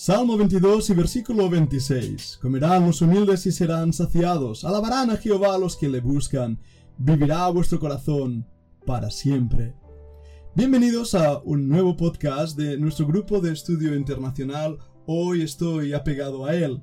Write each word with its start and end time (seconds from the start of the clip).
Salmo 0.00 0.36
22 0.36 0.90
y 0.90 0.94
versículo 0.94 1.50
26. 1.50 2.38
Comerán 2.40 2.86
los 2.86 3.02
humildes 3.02 3.44
y 3.46 3.50
serán 3.50 3.92
saciados. 3.92 4.64
Alabarán 4.64 5.10
a 5.10 5.16
Jehová 5.16 5.58
los 5.58 5.76
que 5.76 5.88
le 5.88 5.98
buscan. 5.98 6.60
Vivirá 6.98 7.48
vuestro 7.48 7.80
corazón 7.80 8.46
para 8.86 9.10
siempre. 9.10 9.74
Bienvenidos 10.54 11.16
a 11.16 11.38
un 11.38 11.68
nuevo 11.68 11.96
podcast 11.96 12.56
de 12.56 12.78
nuestro 12.78 13.08
grupo 13.08 13.40
de 13.40 13.52
estudio 13.52 13.96
internacional. 13.96 14.78
Hoy 15.04 15.42
estoy 15.42 15.92
apegado 15.92 16.46
a 16.46 16.54
él. 16.54 16.80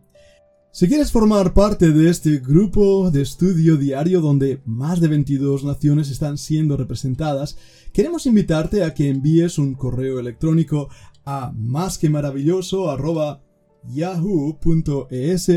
Si 0.74 0.90
quieres 0.90 1.10
formar 1.10 1.54
parte 1.54 1.92
de 1.92 2.10
este 2.10 2.40
grupo 2.40 3.10
de 3.10 3.22
estudio 3.22 3.78
diario 3.78 4.20
donde 4.20 4.62
más 4.66 5.00
de 5.00 5.08
22 5.08 5.64
naciones 5.64 6.10
están 6.10 6.38
siendo 6.38 6.76
representadas, 6.76 7.58
queremos 7.94 8.26
invitarte 8.26 8.84
a 8.84 8.94
que 8.94 9.08
envíes 9.08 9.58
un 9.58 9.74
correo 9.76 10.20
electrónico 10.20 10.90
a 11.26 11.52
más 11.56 11.98
que 11.98 12.10
maravilloso 12.10 12.90
arroba 12.90 13.42
yahoo.es 13.84 15.52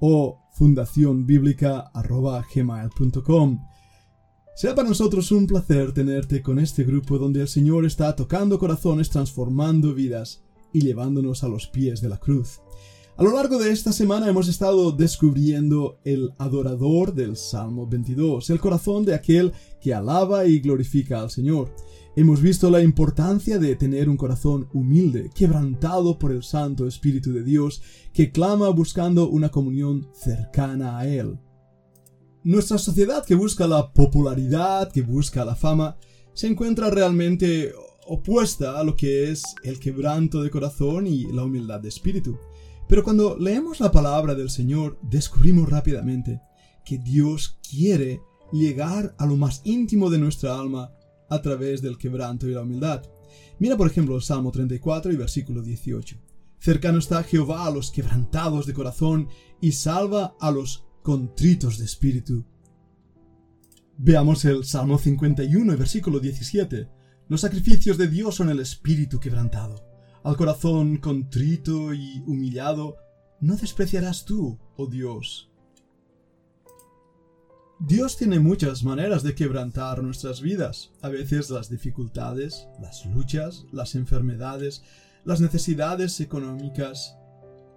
o 0.00 0.38
fundacionbiblica 0.52 1.90
gmail.com. 2.54 3.58
Será 4.56 4.74
para 4.74 4.88
nosotros 4.88 5.32
un 5.32 5.46
placer 5.46 5.92
tenerte 5.92 6.40
con 6.40 6.60
este 6.60 6.84
grupo 6.84 7.18
donde 7.18 7.40
el 7.40 7.48
Señor 7.48 7.84
está 7.84 8.14
tocando 8.14 8.58
corazones, 8.58 9.10
transformando 9.10 9.94
vidas 9.94 10.44
y 10.72 10.80
llevándonos 10.80 11.42
a 11.42 11.48
los 11.48 11.66
pies 11.66 12.00
de 12.00 12.08
la 12.08 12.18
cruz. 12.18 12.60
A 13.16 13.22
lo 13.22 13.32
largo 13.32 13.58
de 13.58 13.70
esta 13.70 13.92
semana 13.92 14.28
hemos 14.28 14.48
estado 14.48 14.90
descubriendo 14.90 16.00
el 16.04 16.34
adorador 16.38 17.14
del 17.14 17.36
Salmo 17.36 17.86
22, 17.86 18.50
el 18.50 18.60
corazón 18.60 19.04
de 19.04 19.14
aquel 19.14 19.52
que 19.80 19.94
alaba 19.94 20.46
y 20.46 20.58
glorifica 20.58 21.20
al 21.20 21.30
Señor. 21.30 21.74
Hemos 22.16 22.40
visto 22.40 22.70
la 22.70 22.80
importancia 22.80 23.58
de 23.58 23.74
tener 23.74 24.08
un 24.08 24.16
corazón 24.16 24.68
humilde, 24.72 25.30
quebrantado 25.34 26.16
por 26.16 26.30
el 26.30 26.44
Santo 26.44 26.86
Espíritu 26.86 27.32
de 27.32 27.42
Dios, 27.42 27.82
que 28.12 28.30
clama 28.30 28.68
buscando 28.68 29.28
una 29.28 29.48
comunión 29.48 30.08
cercana 30.14 30.96
a 30.96 31.08
Él. 31.08 31.40
Nuestra 32.44 32.78
sociedad 32.78 33.24
que 33.24 33.34
busca 33.34 33.66
la 33.66 33.92
popularidad, 33.92 34.92
que 34.92 35.02
busca 35.02 35.44
la 35.44 35.56
fama, 35.56 35.96
se 36.34 36.46
encuentra 36.46 36.88
realmente 36.88 37.72
opuesta 38.06 38.78
a 38.78 38.84
lo 38.84 38.94
que 38.94 39.32
es 39.32 39.42
el 39.64 39.80
quebranto 39.80 40.40
de 40.40 40.50
corazón 40.50 41.08
y 41.08 41.24
la 41.32 41.42
humildad 41.42 41.80
de 41.80 41.88
espíritu. 41.88 42.38
Pero 42.86 43.02
cuando 43.02 43.36
leemos 43.36 43.80
la 43.80 43.90
palabra 43.90 44.36
del 44.36 44.50
Señor, 44.50 45.00
descubrimos 45.02 45.68
rápidamente 45.68 46.40
que 46.84 46.98
Dios 46.98 47.58
quiere 47.68 48.20
llegar 48.52 49.16
a 49.18 49.26
lo 49.26 49.36
más 49.36 49.62
íntimo 49.64 50.10
de 50.10 50.18
nuestra 50.18 50.56
alma 50.56 50.92
a 51.34 51.42
través 51.42 51.82
del 51.82 51.98
quebranto 51.98 52.48
y 52.48 52.52
la 52.52 52.62
humildad. 52.62 53.02
Mira 53.58 53.76
por 53.76 53.86
ejemplo 53.86 54.16
el 54.16 54.22
Salmo 54.22 54.50
34 54.50 55.12
y 55.12 55.16
versículo 55.16 55.62
18. 55.62 56.16
Cercano 56.58 56.98
está 56.98 57.22
Jehová 57.22 57.66
a 57.66 57.70
los 57.70 57.90
quebrantados 57.90 58.66
de 58.66 58.74
corazón 58.74 59.28
y 59.60 59.72
salva 59.72 60.34
a 60.40 60.50
los 60.50 60.86
contritos 61.02 61.78
de 61.78 61.84
espíritu. 61.84 62.44
Veamos 63.96 64.44
el 64.44 64.64
Salmo 64.64 64.98
51 64.98 65.72
y 65.72 65.76
versículo 65.76 66.20
17. 66.20 66.88
Los 67.28 67.42
sacrificios 67.42 67.98
de 67.98 68.08
Dios 68.08 68.34
son 68.34 68.50
el 68.50 68.60
espíritu 68.60 69.20
quebrantado 69.20 69.94
al 70.24 70.38
corazón 70.38 70.96
contrito 70.96 71.92
y 71.92 72.22
humillado, 72.26 72.96
no 73.40 73.56
despreciarás 73.56 74.24
tú, 74.24 74.58
oh 74.76 74.86
Dios. 74.86 75.50
Dios 77.80 78.16
tiene 78.16 78.38
muchas 78.38 78.84
maneras 78.84 79.24
de 79.24 79.34
quebrantar 79.34 80.02
nuestras 80.02 80.40
vidas. 80.40 80.92
A 81.02 81.08
veces 81.08 81.50
las 81.50 81.68
dificultades, 81.68 82.68
las 82.80 83.04
luchas, 83.06 83.66
las 83.72 83.96
enfermedades, 83.96 84.84
las 85.24 85.40
necesidades 85.40 86.20
económicas, 86.20 87.16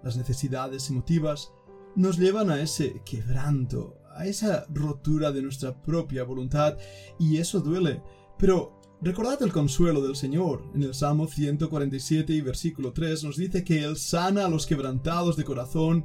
las 0.04 0.16
necesidades 0.16 0.88
emotivas, 0.88 1.50
nos 1.96 2.16
llevan 2.16 2.50
a 2.50 2.60
ese 2.60 3.02
quebranto, 3.04 3.98
a 4.14 4.26
esa 4.26 4.66
rotura 4.68 5.32
de 5.32 5.42
nuestra 5.42 5.82
propia 5.82 6.22
voluntad, 6.22 6.78
y 7.18 7.38
eso 7.38 7.60
duele. 7.60 8.02
Pero 8.38 8.78
Recordad 9.00 9.40
el 9.44 9.52
consuelo 9.52 10.02
del 10.02 10.16
Señor. 10.16 10.64
En 10.74 10.82
el 10.82 10.92
Salmo 10.92 11.28
147 11.28 12.32
y 12.32 12.40
versículo 12.40 12.92
3 12.92 13.22
nos 13.22 13.36
dice 13.36 13.62
que 13.62 13.84
Él 13.84 13.96
sana 13.96 14.46
a 14.46 14.48
los 14.48 14.66
quebrantados 14.66 15.36
de 15.36 15.44
corazón 15.44 16.04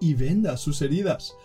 y 0.00 0.14
venda 0.14 0.56
sus 0.56 0.82
heridas. 0.82 1.36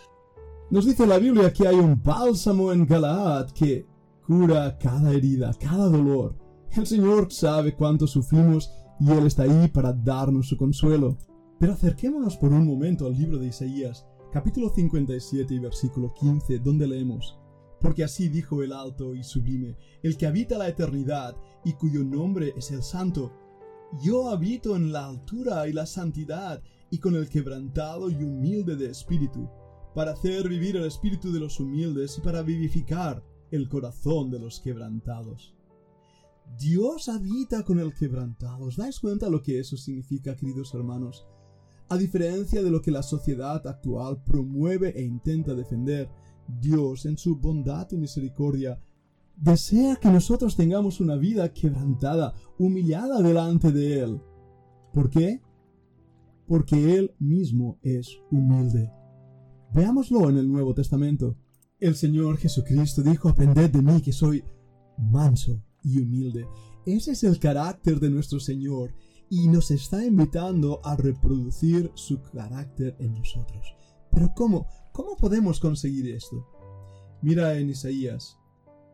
Nos 0.70 0.86
dice 0.86 1.06
la 1.06 1.18
Biblia 1.18 1.52
que 1.52 1.66
hay 1.66 1.76
un 1.76 2.00
bálsamo 2.00 2.72
en 2.72 2.86
Galaad 2.86 3.50
que 3.50 3.86
cura 4.26 4.78
cada 4.78 5.12
herida, 5.12 5.52
cada 5.58 5.88
dolor. 5.88 6.36
El 6.76 6.86
Señor 6.86 7.32
sabe 7.32 7.74
cuánto 7.74 8.06
sufrimos 8.06 8.70
y 9.00 9.10
Él 9.10 9.26
está 9.26 9.42
ahí 9.42 9.68
para 9.68 9.92
darnos 9.92 10.48
su 10.48 10.56
consuelo. 10.56 11.18
Pero 11.58 11.72
acerquémonos 11.72 12.36
por 12.36 12.52
un 12.52 12.66
momento 12.66 13.06
al 13.06 13.18
libro 13.18 13.38
de 13.38 13.48
Isaías, 13.48 14.06
capítulo 14.32 14.70
57 14.70 15.52
y 15.52 15.58
versículo 15.58 16.14
15, 16.14 16.60
donde 16.60 16.86
leemos 16.86 17.40
porque 17.80 18.04
así 18.04 18.28
dijo 18.28 18.62
el 18.62 18.72
alto 18.72 19.14
y 19.14 19.24
sublime, 19.24 19.76
el 20.02 20.16
que 20.16 20.26
habita 20.26 20.58
la 20.58 20.68
eternidad 20.68 21.36
y 21.64 21.72
cuyo 21.72 22.04
nombre 22.04 22.52
es 22.56 22.70
el 22.70 22.82
santo. 22.82 23.32
Yo 24.02 24.28
habito 24.28 24.76
en 24.76 24.92
la 24.92 25.06
altura 25.06 25.66
y 25.66 25.72
la 25.72 25.86
santidad 25.86 26.62
y 26.90 26.98
con 26.98 27.14
el 27.16 27.28
quebrantado 27.28 28.10
y 28.10 28.16
humilde 28.16 28.76
de 28.76 28.90
espíritu, 28.90 29.48
para 29.94 30.12
hacer 30.12 30.48
vivir 30.48 30.76
el 30.76 30.84
espíritu 30.84 31.32
de 31.32 31.40
los 31.40 31.58
humildes 31.60 32.18
y 32.18 32.20
para 32.20 32.42
vivificar 32.42 33.22
el 33.50 33.68
corazón 33.68 34.30
de 34.30 34.38
los 34.38 34.60
quebrantados. 34.60 35.54
Dios 36.58 37.08
habita 37.08 37.64
con 37.64 37.78
el 37.78 37.94
quebrantado. 37.94 38.66
¿Os 38.66 38.76
dais 38.76 38.98
cuenta 39.00 39.28
lo 39.28 39.42
que 39.42 39.58
eso 39.58 39.76
significa, 39.76 40.36
queridos 40.36 40.74
hermanos? 40.74 41.26
A 41.88 41.96
diferencia 41.96 42.62
de 42.62 42.70
lo 42.70 42.80
que 42.80 42.90
la 42.90 43.02
sociedad 43.02 43.66
actual 43.66 44.22
promueve 44.22 44.90
e 44.96 45.02
intenta 45.02 45.54
defender, 45.54 46.08
Dios, 46.60 47.06
en 47.06 47.18
su 47.18 47.36
bondad 47.36 47.88
y 47.90 47.96
misericordia, 47.96 48.80
desea 49.36 49.96
que 49.96 50.10
nosotros 50.10 50.56
tengamos 50.56 51.00
una 51.00 51.16
vida 51.16 51.52
quebrantada, 51.52 52.34
humillada 52.58 53.22
delante 53.22 53.72
de 53.72 54.00
Él. 54.00 54.20
¿Por 54.92 55.10
qué? 55.10 55.40
Porque 56.46 56.96
Él 56.96 57.14
mismo 57.18 57.78
es 57.82 58.18
humilde. 58.30 58.92
Veámoslo 59.72 60.28
en 60.28 60.36
el 60.38 60.50
Nuevo 60.50 60.74
Testamento. 60.74 61.36
El 61.78 61.94
Señor 61.94 62.38
Jesucristo 62.38 63.02
dijo, 63.02 63.28
aprended 63.28 63.70
de 63.70 63.82
mí 63.82 64.00
que 64.02 64.12
soy 64.12 64.42
manso 64.98 65.62
y 65.84 65.98
humilde. 66.00 66.46
Ese 66.84 67.12
es 67.12 67.22
el 67.24 67.38
carácter 67.38 68.00
de 68.00 68.10
nuestro 68.10 68.40
Señor 68.40 68.92
y 69.28 69.48
nos 69.48 69.70
está 69.70 70.04
invitando 70.04 70.80
a 70.84 70.96
reproducir 70.96 71.90
su 71.94 72.20
carácter 72.20 72.96
en 72.98 73.14
nosotros. 73.14 73.76
Pero 74.10 74.32
¿cómo? 74.34 74.66
¿Cómo 74.92 75.16
podemos 75.16 75.60
conseguir 75.60 76.08
esto? 76.08 76.46
Mira 77.22 77.56
en 77.56 77.70
Isaías, 77.70 78.36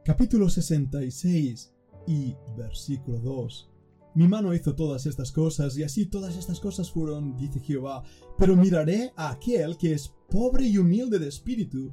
capítulo 0.04 0.50
66 0.50 1.72
y 2.06 2.34
versículo 2.56 3.18
2. 3.20 3.75
Mi 4.16 4.26
mano 4.26 4.52
hizo 4.52 4.74
todas 4.74 5.06
estas 5.06 5.30
cosas, 5.30 5.76
y 5.78 5.84
así 5.84 6.06
todas 6.06 6.36
estas 6.36 6.58
cosas 6.58 6.90
fueron, 6.90 7.36
dice 7.36 7.60
Jehová, 7.60 8.02
pero 8.36 8.56
miraré 8.56 9.12
a 9.14 9.30
aquel 9.30 9.76
que 9.76 9.92
es 9.92 10.12
pobre 10.28 10.66
y 10.66 10.78
humilde 10.78 11.20
de 11.20 11.28
espíritu, 11.28 11.92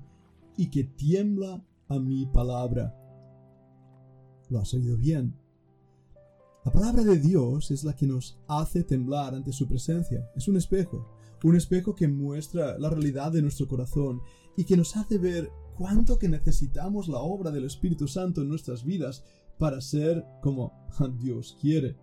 y 0.58 0.72
que 0.72 0.84
tiembla 0.84 1.64
a 1.88 2.00
mi 2.00 2.26
palabra. 2.26 2.96
Lo 4.50 4.60
has 4.60 4.74
oído 4.74 4.98
bien. 4.98 5.36
La 6.66 6.72
palabra 6.72 7.04
de 7.04 7.20
Dios 7.20 7.70
es 7.70 7.84
la 7.84 7.96
que 7.96 8.08
nos 8.08 8.40
hace 8.48 8.84
temblar 8.84 9.36
ante 9.36 9.52
su 9.52 9.68
presencia. 9.68 10.28
Es 10.36 10.48
un 10.48 10.56
espejo 10.56 11.14
un 11.44 11.56
espejo 11.58 11.94
que 11.94 12.08
muestra 12.08 12.78
la 12.80 12.90
realidad 12.90 13.32
de 13.32 13.42
nuestro 13.42 13.68
corazón 13.68 14.22
y 14.56 14.64
que 14.64 14.78
nos 14.78 14.96
hace 14.96 15.18
ver 15.18 15.52
cuánto 15.78 16.18
que 16.18 16.30
necesitamos 16.30 17.08
la 17.08 17.20
obra 17.20 17.52
del 17.52 17.66
Espíritu 17.66 18.08
Santo 18.08 18.42
en 18.42 18.50
nuestras 18.50 18.84
vidas 18.84 19.24
para 19.60 19.82
ser 19.82 20.24
como 20.42 20.88
Dios 21.20 21.58
quiere. 21.60 21.98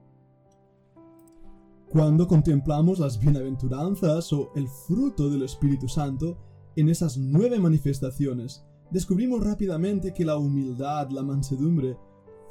Cuando 1.91 2.29
contemplamos 2.29 3.01
las 3.01 3.19
bienaventuranzas 3.19 4.33
o 4.33 4.53
el 4.55 4.69
fruto 4.69 5.29
del 5.29 5.43
Espíritu 5.43 5.89
Santo 5.89 6.39
en 6.77 6.89
esas 6.89 7.17
nueve 7.19 7.59
manifestaciones, 7.59 8.65
descubrimos 8.93 9.45
rápidamente 9.45 10.15
que 10.15 10.25
la 10.25 10.37
humildad, 10.37 11.11
la 11.11 11.25
mansedumbre, 11.25 11.97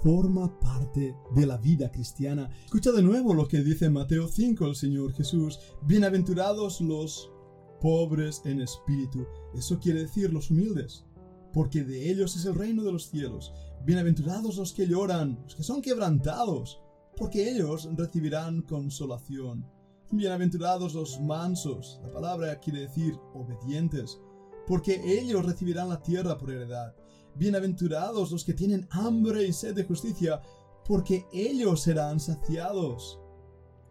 forma 0.04 0.60
parte 0.60 1.16
de 1.34 1.46
la 1.46 1.56
vida 1.56 1.90
cristiana. 1.90 2.50
Escucha 2.66 2.92
de 2.92 3.02
nuevo 3.02 3.34
lo 3.34 3.48
que 3.48 3.64
dice 3.64 3.90
Mateo 3.90 4.28
5 4.28 4.68
el 4.68 4.76
Señor 4.76 5.14
Jesús. 5.14 5.58
Bienaventurados 5.84 6.82
los 6.82 7.32
pobres 7.80 8.42
en 8.44 8.60
espíritu. 8.60 9.26
Eso 9.56 9.80
quiere 9.80 10.02
decir 10.02 10.34
los 10.34 10.52
humildes, 10.52 11.06
porque 11.54 11.86
de 11.86 12.12
ellos 12.12 12.36
es 12.36 12.44
el 12.44 12.56
reino 12.56 12.84
de 12.84 12.92
los 12.92 13.10
cielos. 13.10 13.54
Bienaventurados 13.86 14.58
los 14.58 14.74
que 14.74 14.86
lloran, 14.86 15.40
los 15.44 15.56
que 15.56 15.64
son 15.64 15.82
quebrantados, 15.82 16.82
porque 17.20 17.52
ellos 17.52 17.90
recibirán 17.98 18.62
consolación. 18.62 19.66
Bienaventurados 20.10 20.94
los 20.94 21.20
mansos, 21.20 22.00
la 22.02 22.12
palabra 22.14 22.60
quiere 22.62 22.82
decir 22.82 23.20
obedientes, 23.34 24.20
porque 24.66 25.02
ellos 25.06 25.46
recibirán 25.46 25.90
la 25.90 26.02
tierra 26.02 26.38
por 26.38 26.50
heredad. 26.50 26.96
Bienaventurados 27.36 28.32
los 28.32 28.46
que 28.46 28.54
tienen 28.54 28.88
hambre 28.92 29.46
y 29.46 29.52
sed 29.52 29.76
de 29.76 29.84
justicia, 29.84 30.42
porque 30.88 31.26
ellos 31.34 31.82
serán 31.82 32.22
saciados. 32.22 33.20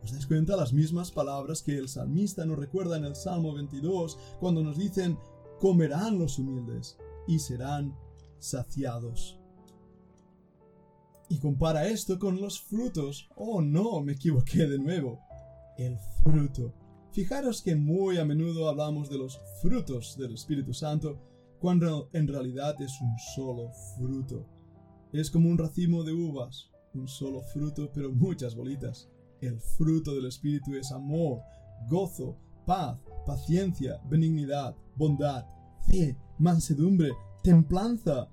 ¿Os 0.03 0.13
dais 0.13 0.27
cuenta 0.27 0.57
las 0.57 0.73
mismas 0.73 1.11
palabras 1.11 1.63
que 1.63 1.77
el 1.77 1.89
salmista 1.89 2.47
nos 2.47 2.59
recuerda 2.59 2.97
en 2.97 3.05
el 3.05 3.15
Salmo 3.15 3.53
22 3.53 4.19
cuando 4.41 4.63
nos 4.63 4.79
dicen, 4.79 5.19
comerán 5.61 6.19
los 6.19 6.39
humildes 6.39 6.97
y 7.27 7.39
serán 7.39 7.95
saciados? 8.39 9.38
Y 11.29 11.39
compara 11.39 11.87
esto 11.87 12.19
con 12.19 12.41
los 12.41 12.61
frutos. 12.61 13.29
Oh 13.37 13.61
no, 13.61 14.01
me 14.01 14.13
equivoqué 14.13 14.67
de 14.67 14.79
nuevo. 14.79 15.21
El 15.77 15.99
fruto. 16.23 16.75
Fijaros 17.13 17.63
que 17.63 17.77
muy 17.77 18.19
a 18.19 18.25
menudo 18.25 18.69
hablamos 18.69 19.11
de 19.11 19.19
los 19.19 19.41
frutos 19.61 20.17
del 20.17 20.35
Espíritu 20.35 20.73
Santo 20.73 21.19
cuando 21.59 22.09
en 22.13 22.29
realidad 22.29 22.81
es 22.81 23.01
un 23.01 23.19
solo 23.35 23.71
fruto. 23.97 24.47
Es 25.13 25.31
como 25.31 25.49
un 25.49 25.59
racimo 25.59 26.05
de 26.05 26.13
uvas, 26.13 26.71
un 26.95 27.09
solo 27.09 27.41
fruto 27.43 27.91
pero 27.93 28.13
muchas 28.13 28.55
bolitas. 28.55 29.09
El 29.41 29.59
fruto 29.61 30.15
del 30.15 30.27
Espíritu 30.27 30.75
es 30.75 30.93
amor, 30.93 31.41
gozo, 31.89 32.37
paz, 32.67 32.99
paciencia, 33.27 34.01
benignidad, 34.09 34.75
bondad, 34.97 35.45
fe, 35.87 36.17
mansedumbre, 36.39 37.11
templanza. 37.43 38.29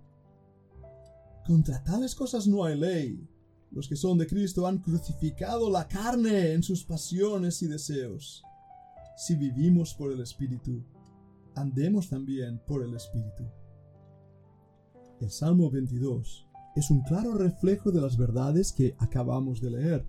Contra 1.45 1.83
tales 1.83 2.15
cosas 2.15 2.47
no 2.47 2.63
hay 2.63 2.77
ley. 2.77 3.29
Los 3.71 3.87
que 3.87 3.95
son 3.95 4.17
de 4.17 4.25
Cristo 4.25 4.65
han 4.65 4.79
crucificado 4.79 5.69
la 5.69 5.87
carne 5.87 6.53
en 6.53 6.63
sus 6.63 6.83
pasiones 6.83 7.61
y 7.61 7.67
deseos. 7.67 8.43
Si 9.17 9.35
vivimos 9.35 9.93
por 9.93 10.11
el 10.11 10.21
Espíritu, 10.21 10.83
andemos 11.55 12.09
también 12.09 12.59
por 12.65 12.83
el 12.83 12.95
Espíritu. 12.95 13.43
El 15.21 15.29
Salmo 15.29 15.69
22 15.69 16.47
es 16.75 16.89
un 16.89 17.01
claro 17.03 17.33
reflejo 17.33 17.91
de 17.91 18.01
las 18.01 18.17
verdades 18.17 18.73
que 18.73 18.95
acabamos 18.97 19.61
de 19.61 19.71
leer. 19.71 20.05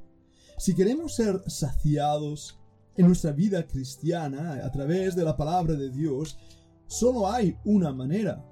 Si 0.58 0.74
queremos 0.74 1.14
ser 1.14 1.42
saciados 1.48 2.58
en 2.96 3.06
nuestra 3.06 3.32
vida 3.32 3.66
cristiana 3.66 4.64
a 4.64 4.72
través 4.72 5.14
de 5.14 5.24
la 5.24 5.36
palabra 5.36 5.74
de 5.74 5.90
Dios, 5.90 6.38
solo 6.86 7.30
hay 7.30 7.56
una 7.64 7.92
manera, 7.92 8.44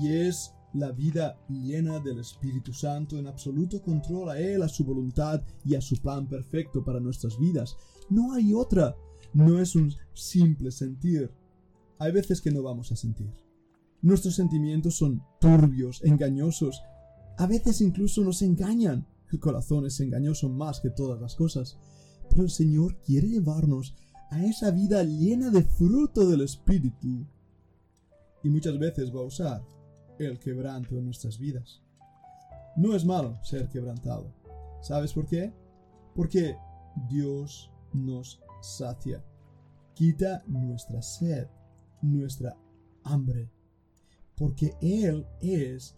y 0.00 0.12
es 0.12 0.52
la 0.76 0.92
vida 0.92 1.38
llena 1.48 2.00
del 2.00 2.20
Espíritu 2.20 2.72
Santo 2.72 3.18
en 3.18 3.26
absoluto 3.26 3.82
control 3.82 4.30
a 4.30 4.38
Él, 4.38 4.62
a 4.62 4.68
su 4.68 4.84
voluntad 4.84 5.42
y 5.64 5.74
a 5.74 5.80
su 5.80 5.96
plan 5.96 6.28
perfecto 6.28 6.84
para 6.84 7.00
nuestras 7.00 7.38
vidas. 7.38 7.76
No 8.10 8.32
hay 8.32 8.52
otra. 8.52 8.94
No 9.32 9.58
es 9.60 9.74
un 9.74 9.92
simple 10.14 10.70
sentir. 10.70 11.30
Hay 11.98 12.12
veces 12.12 12.40
que 12.40 12.50
no 12.50 12.62
vamos 12.62 12.92
a 12.92 12.96
sentir. 12.96 13.30
Nuestros 14.02 14.34
sentimientos 14.34 14.96
son 14.96 15.22
turbios, 15.40 16.02
engañosos. 16.04 16.80
A 17.38 17.46
veces 17.46 17.80
incluso 17.80 18.22
nos 18.22 18.42
engañan. 18.42 19.06
El 19.32 19.40
corazón 19.40 19.86
es 19.86 19.98
engañoso 20.00 20.48
más 20.48 20.80
que 20.80 20.90
todas 20.90 21.20
las 21.20 21.34
cosas. 21.34 21.78
Pero 22.30 22.42
el 22.42 22.50
Señor 22.50 23.00
quiere 23.00 23.28
llevarnos 23.28 23.94
a 24.30 24.44
esa 24.44 24.70
vida 24.70 25.02
llena 25.02 25.50
de 25.50 25.62
fruto 25.62 26.28
del 26.28 26.42
Espíritu. 26.42 27.26
Y 28.42 28.48
muchas 28.48 28.78
veces 28.78 29.14
va 29.14 29.20
a 29.20 29.24
usar 29.24 29.75
el 30.18 30.38
quebranto 30.38 30.96
en 30.98 31.04
nuestras 31.04 31.38
vidas. 31.38 31.82
No 32.76 32.94
es 32.94 33.04
malo 33.04 33.38
ser 33.42 33.68
quebrantado. 33.68 34.32
¿Sabes 34.82 35.12
por 35.12 35.26
qué? 35.26 35.52
Porque 36.14 36.56
Dios 37.08 37.70
nos 37.92 38.40
sacia. 38.60 39.24
Quita 39.94 40.42
nuestra 40.46 41.02
sed, 41.02 41.48
nuestra 42.02 42.56
hambre. 43.04 43.50
Porque 44.36 44.76
Él 44.80 45.26
es 45.40 45.96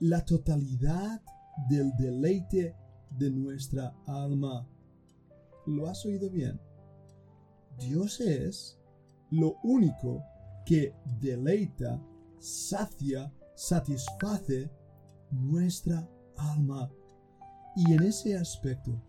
la 0.00 0.24
totalidad 0.24 1.22
del 1.68 1.92
deleite 1.96 2.76
de 3.10 3.30
nuestra 3.30 3.94
alma. 4.06 4.68
¿Lo 5.66 5.88
has 5.88 6.04
oído 6.04 6.30
bien? 6.30 6.60
Dios 7.78 8.20
es 8.20 8.78
lo 9.30 9.56
único 9.62 10.22
que 10.64 10.94
deleita, 11.20 12.00
sacia, 12.40 13.32
satisface 13.54 14.70
nuestra 15.30 16.08
alma. 16.36 16.90
Y 17.76 17.92
en 17.92 18.02
ese 18.02 18.36
aspecto 18.36 19.00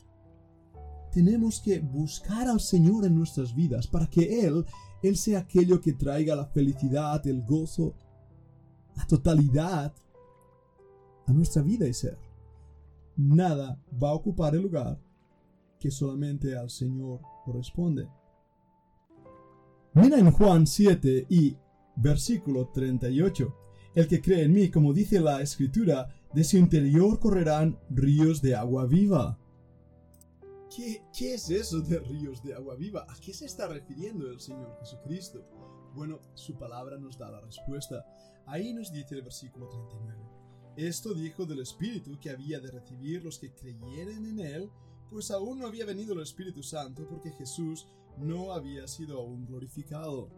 tenemos 1.12 1.60
que 1.60 1.80
buscar 1.80 2.48
al 2.48 2.60
Señor 2.60 3.06
en 3.06 3.16
nuestras 3.16 3.56
vidas 3.56 3.88
para 3.88 4.08
que 4.08 4.46
Él, 4.46 4.66
Él 5.02 5.18
sea 5.18 5.40
aquello 5.40 5.82
que 5.82 5.94
traiga 5.94 6.36
la 6.36 6.46
felicidad, 6.46 7.26
el 7.26 7.44
gozo, 7.44 7.96
la 8.96 9.06
totalidad 9.08 9.94
a 11.26 11.34
nuestra 11.34 11.62
vida 11.62 11.88
y 11.88 11.94
ser 11.94 12.30
nada 13.20 13.78
va 14.02 14.10
a 14.10 14.14
ocupar 14.14 14.56
el 14.56 14.62
lugar 14.62 14.98
que 15.80 15.92
solamente 15.92 16.58
al 16.58 16.70
Señor 16.70 17.22
corresponde. 17.46 18.08
Mira 19.94 20.18
en 20.18 20.32
Juan 20.32 20.66
7 20.66 21.28
y 21.30 21.58
versículo 22.02 22.70
38. 22.70 23.56
El 23.96 24.08
que 24.08 24.22
cree 24.22 24.44
en 24.44 24.54
mí, 24.54 24.70
como 24.70 24.94
dice 24.94 25.20
la 25.20 25.42
escritura, 25.42 26.08
de 26.34 26.44
su 26.44 26.58
interior 26.58 27.20
correrán 27.20 27.80
ríos 27.90 28.42
de 28.42 28.56
agua 28.56 28.86
viva. 28.86 29.38
¿Qué, 30.76 31.04
¿Qué, 31.18 31.34
es 31.34 31.50
eso 31.50 31.82
de 31.82 32.00
ríos 32.00 32.44
de 32.44 32.54
agua 32.54 32.76
viva? 32.76 33.06
¿A 33.10 33.20
qué 33.20 33.34
se 33.34 33.46
está 33.46 33.68
refiriendo 33.68 34.30
el 34.30 34.40
Señor 34.40 34.78
Jesucristo? 34.80 35.44
Bueno, 35.96 36.20
su 36.36 36.56
palabra 36.58 36.98
nos 36.98 37.18
da 37.18 37.32
la 37.32 37.42
respuesta. 37.42 38.06
Ahí 38.46 38.74
nos 38.74 38.92
dice 38.92 39.16
el 39.16 39.24
versículo 39.24 39.68
39. 39.68 40.24
Esto 40.78 41.14
dijo 41.14 41.46
del 41.46 41.60
Espíritu 41.60 42.20
que 42.20 42.30
había 42.30 42.60
de 42.60 42.72
recibir 42.72 43.24
los 43.24 43.40
que 43.40 43.52
creyeren 43.54 44.26
en 44.26 44.40
Él, 44.40 44.70
pues 45.10 45.32
aún 45.32 45.60
no 45.60 45.68
había 45.68 45.86
venido 45.86 46.14
el 46.14 46.22
Espíritu 46.22 46.62
Santo 46.62 47.08
porque 47.10 47.32
Jesús 47.32 47.88
no 48.18 48.54
había 48.54 48.88
sido 48.88 49.18
aún 49.18 49.46
glorificado. 49.46 50.30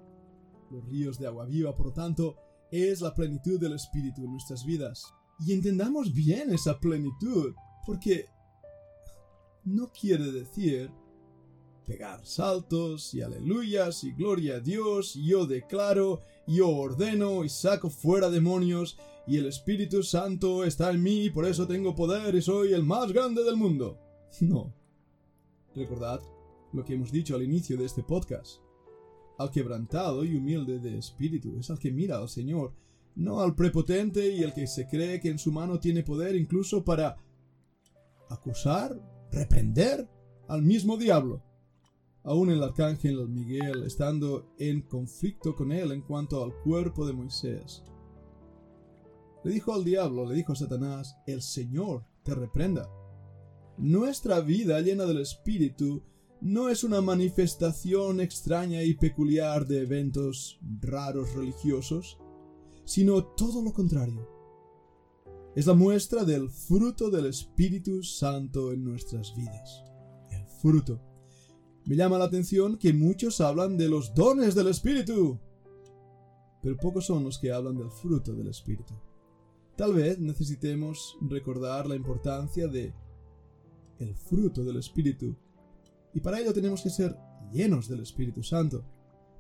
Los 0.72 0.86
ríos 0.86 1.20
de 1.20 1.28
agua 1.28 1.46
viva, 1.46 1.76
por 1.76 1.88
lo 1.88 1.94
tanto, 1.94 2.38
es 2.72 3.02
la 3.02 3.14
plenitud 3.14 3.60
del 3.60 3.74
Espíritu 3.74 4.24
en 4.24 4.32
nuestras 4.32 4.66
vidas. 4.66 5.06
Y 5.40 5.54
entendamos 5.54 6.14
bien 6.14 6.52
esa 6.54 6.80
plenitud, 6.80 7.54
porque 7.86 8.26
no 9.66 9.92
quiere 9.92 10.32
decir 10.32 10.92
pegar 11.86 12.26
saltos 12.26 13.14
y 13.14 13.22
aleluyas 13.22 14.04
y 14.04 14.14
gloria 14.14 14.56
a 14.56 14.60
Dios, 14.60 15.16
y 15.16 15.28
yo 15.28 15.46
declaro, 15.46 16.22
y 16.48 16.58
yo 16.58 16.70
ordeno 16.70 17.44
y 17.44 17.50
saco 17.50 17.90
fuera 17.90 18.30
demonios 18.30 18.98
y 19.28 19.38
el 19.38 19.46
Espíritu 19.46 20.04
Santo 20.04 20.64
está 20.64 20.90
en 20.92 21.02
mí 21.02 21.26
y 21.26 21.30
por 21.30 21.46
eso 21.46 21.68
tengo 21.68 21.96
poder 21.96 22.36
y 22.36 22.42
soy 22.42 22.74
el 22.74 22.84
más 22.84 23.12
grande 23.12 23.44
del 23.44 23.56
mundo. 23.56 24.00
No. 24.42 24.74
Recordad 25.76 26.22
lo 26.74 26.84
que 26.84 26.94
hemos 26.94 27.12
dicho 27.12 27.36
al 27.36 27.44
inicio 27.44 27.78
de 27.78 27.86
este 27.86 28.04
podcast. 28.04 28.62
Al 29.42 29.50
quebrantado 29.50 30.24
y 30.24 30.36
humilde 30.36 30.78
de 30.78 31.00
espíritu 31.00 31.58
es 31.58 31.72
al 31.72 31.80
que 31.80 31.92
mira 31.92 32.20
al 32.20 32.30
Señor, 32.30 32.76
no 33.16 33.40
al 33.40 33.56
prepotente 33.56 34.32
y 34.32 34.44
el 34.44 34.54
que 34.54 34.68
se 34.68 34.88
cree 34.88 35.20
que 35.20 35.30
en 35.30 35.40
su 35.40 35.52
mano 35.52 35.80
tiene 35.80 36.04
poder 36.04 36.36
incluso 36.36 36.86
para 36.86 37.18
acusar, 38.30 38.96
reprender 39.32 40.08
al 40.48 40.62
mismo 40.62 40.96
diablo. 40.96 41.42
Aún 42.24 42.52
el 42.52 42.62
arcángel 42.62 43.28
Miguel 43.30 43.82
estando 43.82 44.54
en 44.60 44.84
conflicto 44.84 45.56
con 45.56 45.72
él 45.72 45.92
en 45.92 46.04
cuanto 46.04 46.44
al 46.44 46.54
cuerpo 46.62 47.08
de 47.08 47.14
Moisés. 47.14 47.84
Le 49.44 49.54
dijo 49.54 49.74
al 49.74 49.84
diablo, 49.84 50.30
le 50.30 50.36
dijo 50.36 50.54
a 50.54 50.56
Satanás, 50.56 51.18
el 51.26 51.42
Señor 51.42 52.06
te 52.22 52.36
reprenda. 52.36 52.88
Nuestra 53.80 54.40
vida 54.42 54.80
llena 54.82 55.06
del 55.06 55.20
Espíritu 55.20 56.04
no 56.42 56.70
es 56.70 56.84
una 56.84 57.02
manifestación 57.02 58.20
extraña 58.20 58.84
y 58.84 58.96
peculiar 58.96 59.68
de 59.68 59.82
eventos 59.82 60.60
raros 60.82 61.34
religiosos, 61.34 62.18
sino 62.84 63.24
todo 63.24 63.62
lo 63.62 63.72
contrario. 63.72 64.28
Es 65.56 65.68
la 65.68 65.76
muestra 65.76 66.24
del 66.24 66.50
fruto 66.50 67.12
del 67.12 67.28
Espíritu 67.28 68.04
Santo 68.04 68.72
en 68.72 68.84
nuestras 68.84 69.36
vidas. 69.36 69.84
El 70.32 70.46
fruto. 70.62 71.00
Me 71.86 71.96
llama 71.96 72.18
la 72.18 72.26
atención 72.26 72.78
que 72.78 72.94
muchos 72.94 73.42
hablan 73.42 73.78
de 73.78 73.90
los 73.90 74.14
dones 74.16 74.56
del 74.56 74.68
Espíritu, 74.68 75.40
pero 76.62 76.78
pocos 76.78 77.06
son 77.06 77.24
los 77.24 77.38
que 77.38 77.52
hablan 77.52 77.78
del 77.78 77.92
fruto 77.92 78.34
del 78.34 78.48
Espíritu. 78.48 78.94
Tal 79.76 79.94
vez 79.94 80.20
necesitemos 80.20 81.18
recordar 81.22 81.88
la 81.88 81.96
importancia 81.96 82.68
de 82.68 82.94
el 84.00 84.16
fruto 84.16 84.64
del 84.64 84.78
Espíritu. 84.78 85.36
Y 86.14 86.20
para 86.20 86.40
ello 86.40 86.54
tenemos 86.54 86.82
que 86.82 86.90
ser 86.90 87.18
llenos 87.52 87.88
del 87.88 88.02
Espíritu 88.02 88.44
Santo. 88.44 88.84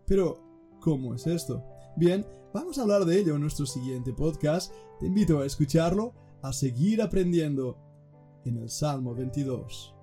Pero, 0.06 0.42
¿cómo 0.80 1.13
es 1.16 1.28
esto? 1.28 1.63
Bien, 1.96 2.25
vamos 2.54 2.78
a 2.78 2.84
hablar 2.84 3.06
de 3.06 3.20
ello 3.20 3.36
en 3.36 3.42
nuestro 3.42 3.66
siguiente 3.66 4.13
podcast. 4.13 4.72
Te 5.00 5.08
invito 5.08 5.40
a 5.40 5.46
escucharlo, 5.46 6.13
a 6.42 6.54
seguir 6.54 7.01
aprendiendo 7.01 7.78
en 8.46 8.58
el 8.58 8.70
Salmo 8.70 9.13
22. 9.13 9.96